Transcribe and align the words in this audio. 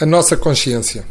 A 0.00 0.06
nossa 0.06 0.36
consciência. 0.36 1.04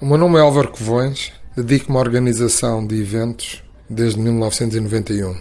O 0.00 0.06
meu 0.06 0.16
nome 0.16 0.38
é 0.38 0.40
Álvaro 0.40 0.70
Covões, 0.70 1.30
dedico-me 1.54 1.98
à 1.98 2.00
organização 2.00 2.86
de 2.86 2.98
eventos 2.98 3.62
desde 3.86 4.18
1991. 4.18 5.36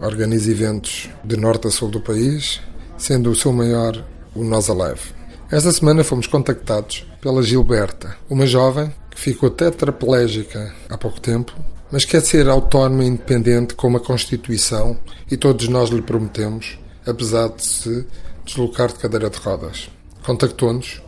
Organizo 0.00 0.50
eventos 0.50 1.08
de 1.22 1.36
norte 1.36 1.68
a 1.68 1.70
sul 1.70 1.90
do 1.90 2.00
país, 2.00 2.60
sendo 2.98 3.30
o 3.30 3.36
seu 3.36 3.52
maior 3.52 4.04
o 4.34 4.42
Nós 4.42 4.68
Alive. 4.68 5.14
Esta 5.48 5.70
semana 5.70 6.02
fomos 6.02 6.26
contactados 6.26 7.06
pela 7.20 7.40
Gilberta, 7.40 8.16
uma 8.28 8.48
jovem 8.48 8.92
que 9.12 9.20
ficou 9.20 9.48
tetraplégica 9.48 10.74
há 10.88 10.98
pouco 10.98 11.20
tempo, 11.20 11.54
mas 11.88 12.04
quer 12.04 12.20
ser 12.20 12.48
autónoma 12.48 13.04
e 13.04 13.06
independente 13.06 13.76
com 13.76 13.86
uma 13.86 14.00
Constituição 14.00 14.98
e 15.30 15.36
todos 15.36 15.68
nós 15.68 15.88
lhe 15.88 16.02
prometemos, 16.02 16.80
apesar 17.06 17.50
de 17.50 17.64
se 17.64 18.04
deslocar 18.44 18.88
de 18.88 18.98
cadeira 18.98 19.30
de 19.30 19.38
rodas. 19.38 19.88
Contactou-nos 20.24 21.00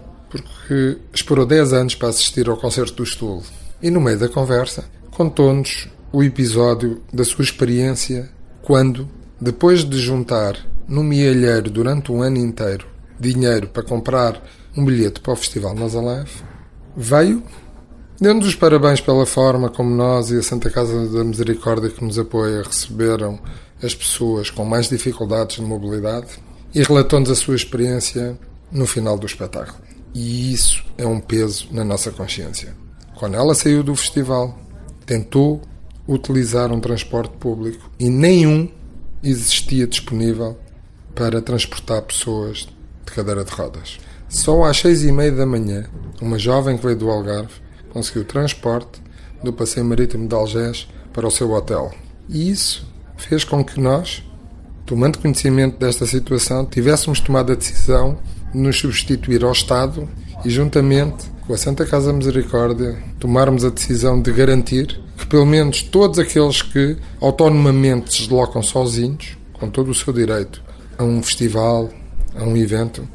porque 0.42 0.98
esperou 1.12 1.46
10 1.46 1.72
anos 1.72 1.94
para 1.94 2.08
assistir 2.08 2.48
ao 2.48 2.56
concerto 2.56 2.94
do 2.94 3.04
Estulo. 3.04 3.42
E 3.82 3.90
no 3.90 4.00
meio 4.00 4.18
da 4.18 4.28
conversa, 4.28 4.84
contou-nos 5.10 5.88
o 6.12 6.22
episódio 6.22 7.02
da 7.12 7.24
sua 7.24 7.44
experiência 7.44 8.30
quando, 8.62 9.08
depois 9.40 9.84
de 9.84 9.98
juntar 9.98 10.56
no 10.88 11.02
mielheiro 11.02 11.70
durante 11.70 12.10
um 12.10 12.22
ano 12.22 12.38
inteiro 12.38 12.86
dinheiro 13.18 13.68
para 13.68 13.82
comprar 13.82 14.42
um 14.76 14.84
bilhete 14.84 15.20
para 15.20 15.32
o 15.32 15.36
Festival 15.36 15.74
Nós 15.74 15.94
veio, 16.96 17.42
dando-nos 18.20 18.48
os 18.48 18.54
parabéns 18.54 19.00
pela 19.00 19.26
forma 19.26 19.68
como 19.68 19.94
nós 19.94 20.30
e 20.30 20.38
a 20.38 20.42
Santa 20.42 20.70
Casa 20.70 21.08
da 21.08 21.24
Misericórdia 21.24 21.90
que 21.90 22.04
nos 22.04 22.18
apoia 22.18 22.62
receberam 22.62 23.38
as 23.82 23.94
pessoas 23.94 24.50
com 24.50 24.64
mais 24.64 24.88
dificuldades 24.88 25.56
de 25.56 25.62
mobilidade 25.62 26.28
e 26.74 26.82
relatou-nos 26.82 27.30
a 27.30 27.34
sua 27.34 27.56
experiência 27.56 28.38
no 28.70 28.86
final 28.86 29.18
do 29.18 29.26
espetáculo. 29.26 29.95
E 30.18 30.50
isso 30.50 30.82
é 30.96 31.06
um 31.06 31.20
peso 31.20 31.68
na 31.70 31.84
nossa 31.84 32.10
consciência. 32.10 32.74
Quando 33.16 33.34
ela 33.34 33.54
saiu 33.54 33.82
do 33.82 33.94
festival, 33.94 34.58
tentou 35.04 35.60
utilizar 36.08 36.72
um 36.72 36.80
transporte 36.80 37.36
público 37.36 37.90
e 38.00 38.08
nenhum 38.08 38.66
existia 39.22 39.86
disponível 39.86 40.56
para 41.14 41.42
transportar 41.42 42.00
pessoas 42.00 42.66
de 43.04 43.12
cadeira 43.12 43.44
de 43.44 43.52
rodas. 43.52 43.98
Só 44.26 44.64
às 44.64 44.78
seis 44.78 45.04
e 45.04 45.12
meia 45.12 45.32
da 45.32 45.44
manhã, 45.44 45.84
uma 46.22 46.38
jovem 46.38 46.78
que 46.78 46.84
veio 46.86 46.96
do 46.96 47.10
Algarve 47.10 47.52
conseguiu 47.90 48.24
transporte 48.24 49.02
do 49.44 49.52
passeio 49.52 49.84
marítimo 49.84 50.26
de 50.26 50.34
Algés 50.34 50.88
para 51.12 51.26
o 51.26 51.30
seu 51.30 51.50
hotel. 51.50 51.92
E 52.26 52.50
isso 52.50 52.90
fez 53.18 53.44
com 53.44 53.62
que 53.62 53.78
nós, 53.78 54.24
tomando 54.86 55.18
conhecimento 55.18 55.78
desta 55.78 56.06
situação, 56.06 56.64
tivéssemos 56.64 57.20
tomado 57.20 57.52
a 57.52 57.54
decisão 57.54 58.18
nos 58.56 58.78
substituir 58.78 59.44
ao 59.44 59.52
Estado 59.52 60.08
e, 60.44 60.50
juntamente 60.50 61.30
com 61.46 61.52
a 61.52 61.58
Santa 61.58 61.86
Casa 61.86 62.12
Misericórdia, 62.12 62.96
tomarmos 63.20 63.64
a 63.64 63.70
decisão 63.70 64.20
de 64.20 64.32
garantir 64.32 65.00
que, 65.16 65.26
pelo 65.26 65.46
menos, 65.46 65.82
todos 65.82 66.18
aqueles 66.18 66.62
que 66.62 66.96
autonomamente 67.20 68.12
se 68.12 68.20
deslocam 68.22 68.62
sozinhos, 68.62 69.36
com 69.52 69.70
todo 69.70 69.90
o 69.90 69.94
seu 69.94 70.12
direito, 70.12 70.62
a 70.98 71.04
um 71.04 71.22
festival, 71.22 71.90
a 72.34 72.44
um 72.44 72.56
evento, 72.56 73.08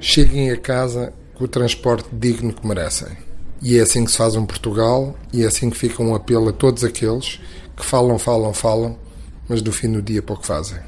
cheguem 0.00 0.50
a 0.50 0.56
casa 0.56 1.12
com 1.34 1.44
o 1.44 1.48
transporte 1.48 2.08
digno 2.12 2.52
que 2.52 2.66
merecem. 2.66 3.16
E 3.62 3.78
é 3.78 3.82
assim 3.82 4.04
que 4.04 4.10
se 4.10 4.16
faz 4.16 4.36
um 4.36 4.44
Portugal 4.44 5.16
e 5.32 5.42
é 5.42 5.46
assim 5.46 5.70
que 5.70 5.76
fica 5.76 6.02
um 6.02 6.14
apelo 6.14 6.50
a 6.50 6.52
todos 6.52 6.84
aqueles 6.84 7.40
que 7.76 7.84
falam, 7.84 8.18
falam, 8.18 8.52
falam, 8.52 8.96
mas 9.48 9.62
do 9.62 9.72
fim 9.72 9.90
do 9.90 10.02
dia 10.02 10.22
pouco 10.22 10.44
fazem. 10.46 10.78